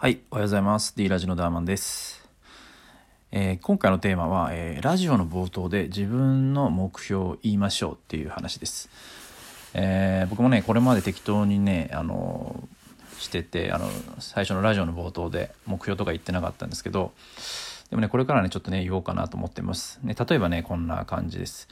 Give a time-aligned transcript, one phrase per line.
[0.00, 0.94] はい、おはようございます。
[0.94, 2.24] D ラジのダーマンです。
[3.32, 8.88] えー今回のテーマは、えーラジオの冒頭で自分の目標を言いましょうっていう話です。
[9.74, 12.68] えー僕もね、これまで適当にね、あの
[13.18, 13.90] してて、あの、
[14.20, 17.10] 最初のラジオの冒頭で目標とか言ってなかったんですけど、
[17.90, 19.98] でもね、これからね、ちょっとね、言おうかなと思ってます。
[20.04, 21.66] ね、例えばね、こんな感じです。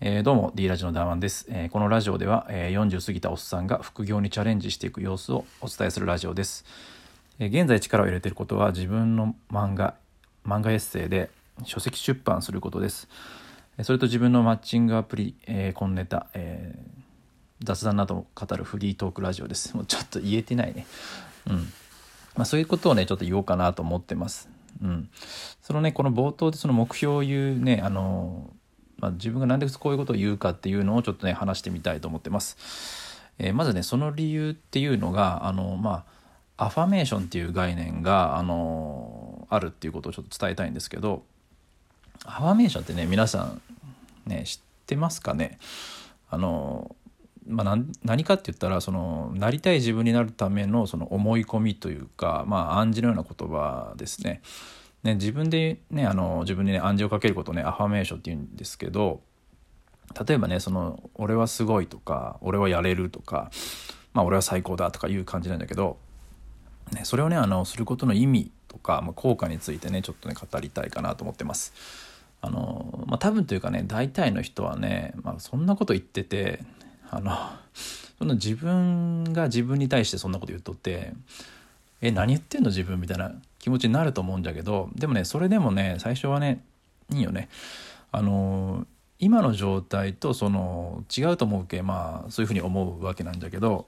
[0.00, 6.64] えーどうも D ラジオのダーマンです、えーこのラジオでは、えー40過ぎたおっさんが副業にチャレンジしていく様子をお伝えするラジオです。
[7.38, 9.94] 現在力を入れていることは自分の漫画
[10.46, 11.30] 漫画エッセイで
[11.64, 13.08] 書籍出版することです。
[13.82, 16.98] それと自分のマッチングアプリ、えー、コンネタ、えー
[17.62, 19.74] 雑談などを語るフリートークラジオです。
[19.74, 20.86] もうちょっと言えてないね。
[21.48, 21.56] うん。
[22.36, 24.48] まあそういうことをねちょっと言おうかなと思ってます。
[24.82, 25.08] うん。
[25.62, 28.50] そのねこの冒頭でその目標を言うねあの
[29.00, 32.56] まあ、自分がなんでこういうことを言うかっていうのをちょっとね話してみたいと思ってます。
[33.38, 36.04] えーまずねその理由っていうのがあのまあ
[36.58, 41.22] アファメーションっていう概念があのあるっていうことをちょっと伝えたいんですけど
[42.24, 43.62] アファメーションってね皆さん
[44.26, 45.58] ね知ってますかね？
[46.28, 46.94] あの
[47.46, 54.42] まあ、何かって言ったらそのなりたい自分になるためのその思い込みというか、まあ、暗示のような言葉ですね。
[55.02, 59.22] ね自分でねあの自分にね暗示をかけることをねアファメーションって言うんですけど
[60.26, 63.50] 例えばねその「俺はすごい」とか「俺はやれる」とか
[64.12, 65.96] 「まあ、俺は最高だ」とかいう感じなんだけど、
[66.92, 71.72] ね、それをねあのすることの意味とか、まあ、効果についてねちょっとね語りたいかなと思ってます。
[72.40, 76.60] あのまあ、多分というかね大体の人はね、まあ、そんなこと言ってて
[77.10, 77.36] あの
[78.18, 81.14] そんな自分が自分に対してそんなこと言っとって
[82.00, 86.62] え何言ってんの自分みたいな気持ちになると思うんだけどでもねそれでもね最初はね
[87.10, 87.48] いいよね
[88.12, 88.86] あの
[89.18, 93.86] 今の状態とその違うと思うけまあそういうふうに思うわけなんだけど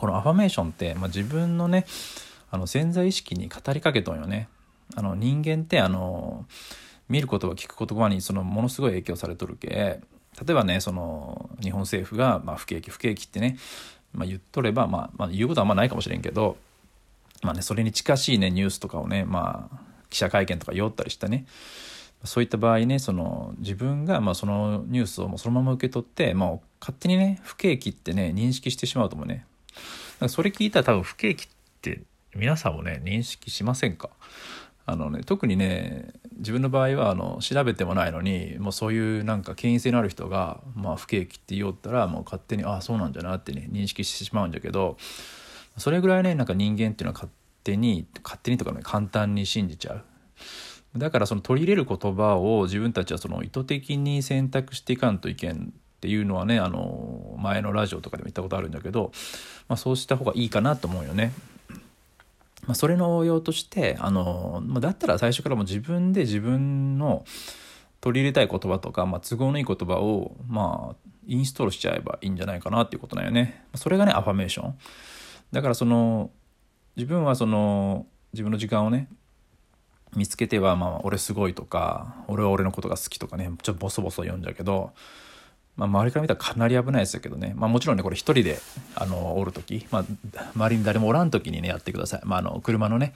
[0.00, 1.86] このアファメーションって、まあ、自分のね
[2.50, 4.48] あの潜在意識に語りかけとんよね
[4.96, 6.46] あの人間ってあの
[7.08, 10.00] 見る言葉聞く言葉にそのものすごい影響されとるけ例
[10.50, 13.58] えばねその日本政府が、まあ、不景気不景気ってね、
[14.12, 16.56] まあ、言っとれば、まあ、まあ言うことはあんまないかもしれんけど
[17.42, 19.78] まあね、それに近しいね、ニュースとかをね、まあ、
[20.10, 21.46] 記者会見とか読ったりしたね、
[22.24, 26.50] そういった場合ね、その、自分が、まあ、そのニュースをもうそのまま受け取って、まあ、
[26.80, 29.46] 勝手にね、不景気ってね、認識してしまうと思うね。
[30.28, 31.48] それ聞いたら多分不景気っ
[31.80, 32.02] て
[32.34, 34.10] 皆さんもね、認識しませんか？
[34.86, 44.96] あのね、特にね、自分の場合は、あの、調べてもないのに、もうそういうなんか権威性のある人が、まあ、不景気って言おったら、もう勝手に、ああ、そうなんだなってね、認識してしまうんだけど、
[45.76, 47.30] それぐらいねなんか人間っていうのは勝
[47.64, 50.04] 手に勝手にとかね簡単に信じちゃう。
[50.98, 57.09] だからその取り入れる言葉を自分たちはその意図的に選択していかんといけんっていうのはねあの
[57.40, 59.12] 前のラジオとかでも言ったことあるんだけど、
[59.68, 61.32] まあ、そうした方がいいかなと思うよね。
[62.66, 67.24] まあ、それの応用としてあの、まあ、だったら最初からも自分で自分の
[68.00, 73.64] 取り入れたい言葉とか、まあ、都合のいい言葉を、まあ、インストールしちゃえばいいんじゃないかなっていうことだよね。
[73.74, 74.78] それがねアファメーション。
[75.52, 76.30] だからその
[76.96, 79.08] 自分はその自分の時間をね
[80.14, 84.92] 見つけては、まあ、俺すごいとか俺は俺のことが好きとかねちょっとボソボソ読んじゃうけど、
[85.80, 88.58] まあ、周りから見たらかなり危ないですけどね、まあ、もちろんねこれ一人で
[88.94, 90.04] あのおる時、まあ、
[90.54, 93.14] 周りに誰もおらん時にねやってください、まあ、あの車のね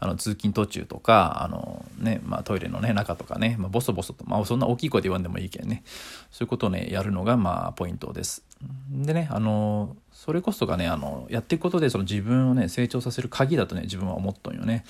[0.00, 5.82] あの通勤途中とかあの、ねまあ、トイレの、ね、中とかね、まあ、ボソボソと、まあ、そんな大きい声で言わんでもいいけんね
[6.30, 8.44] そういうことをねやるのがまあポイントです。
[8.90, 14.84] でねあのそれこそがねあのやっていくことでその自分をね成長させる鍵だとね自分は思っとんよね。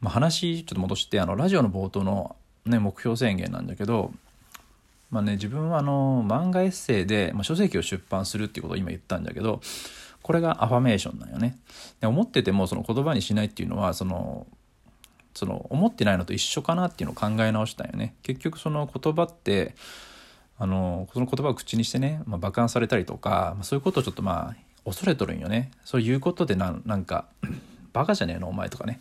[0.00, 2.36] まあ、話ちょっと戻してあのラジオの冒頭の、
[2.66, 4.12] ね、目標宣言なんだけど、
[5.14, 9.60] まあね、自分はあの漫画エッセイで、まあ、書籍を出版するっていうことを今言ったんだけど
[10.22, 11.56] これがアファメーションなんよね。
[12.00, 14.48] で思っててもその言葉にしないっていうのはその
[15.32, 18.16] その思ってないのと一緒かなっていうのを考え直したんよね。
[18.24, 19.76] 結局その言葉って
[20.58, 25.70] あのその言葉を口にしてね、まあ、爆破されたりとか、まあ、そういうことをちょっとまあ恐れとるんよね。
[25.84, 27.26] そういうことでななんか
[27.92, 29.00] バカじゃねえのお前とかね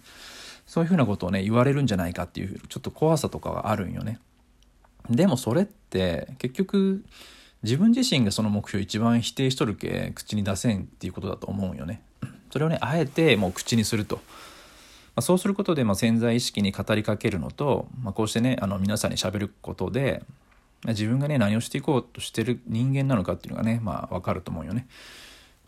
[0.67, 4.19] そういうふうなことをね言われるんじゃないかっていうちょっと怖さとかがあるんよね。
[5.09, 7.03] でもそれって結局
[7.63, 12.01] 自分自身がその目標一番否定しとるけ口に出せんっていうことだと思うよね。
[12.51, 14.17] それをねあえてもう口にすると。
[15.15, 20.23] まあ、そうすることでまあ潜在意識に語りかけるのと、まあ、こうしてねあの皆さんにしゃべることで
[20.87, 24.87] 自分がね何をしていこうとしてる人間なのかっていうのがねまあ分かると思うよね。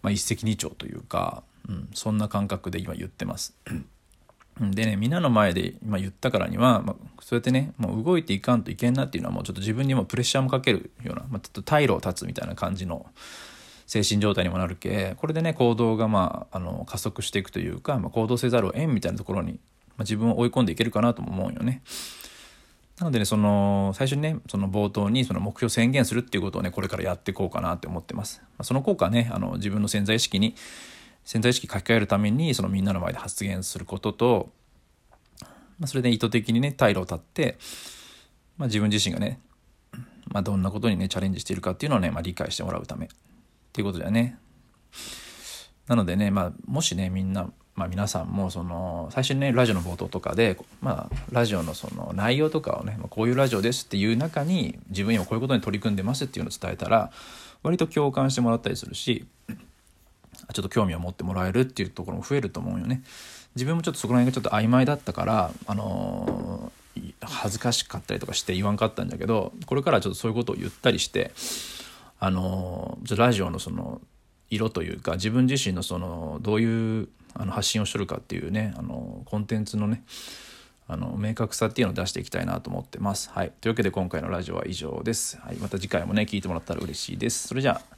[0.02, 3.56] まあ、一石二鳥というか、うん、そんな感覚で今言ってます。
[4.60, 13.06] でね、みんなの前で今言ったからには、まあ、そうやってね、もう動いていかんといけんなっていうのはもうちょっと自分にもプレッシャーもかけるような、まあ、ちょっと退路を断つみたいな感じの
[13.88, 19.58] 精神状態にもなるけこれでね行動がまああの加速していくというか、まあ、行動せざるを得んみたいなところに、ま
[20.00, 21.82] あ、自分を追い込んでいけるかなとも思うよね。
[23.00, 28.42] なのでねその最初にねその冒頭にその目標宣言するっていうことをねこれからやっていこうかなって思ってます。
[28.42, 30.56] まあ、その効果はねあの自分の潜在意識に
[31.26, 34.50] 潜在意識書き換えるためにそのみんなの前で発言することと、
[35.80, 37.58] まあ、それで意図的にね退路を断って、
[38.58, 39.42] まあ、自分自身がね、
[40.28, 43.10] まあ、どんなことにねチャレンジしているかっていうのをね、まあ、理解してもらうためっ
[43.74, 44.38] ていうことだよね。
[45.88, 57.12] なのでね、まあ、もしねみんな、まあ、皆さんもその最初にねラジオの冒頭とかで、まあ、ラジオのその内容とかをね、まあ、こういうラジオですっていう中に自分今こういうことに取り組んでますっていうのを伝えたら
[57.64, 59.26] 割と共感してもらったりするし
[60.54, 63.04] ちょっと興味を持ってもらえるっていうところも増えると思うよね。
[63.56, 71.32] 自分もちょっとそこら辺がちょっと曖昧だったからあのー、恥ずかしかったりとかして言わんかったんだけどこれからちょっとそういうことを言ったりして
[72.20, 74.02] あのー、ラジオのその
[74.50, 80.04] 色というか自分自身のそのどういうあの発信をしとるかっていうねあのコンテンツのね
[80.88, 83.32] あの明確さっていうのを出していきたいなと思ってます。
[83.32, 85.38] はい、というわけで今回のラジオは以上です。
[85.42, 87.48] はい、また次回もね聞いてもらったら嬉しいです。
[87.48, 87.96] それじゃあ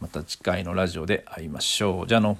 [0.00, 2.06] また次回のラジオで会いましょう。
[2.06, 2.38] じゃあの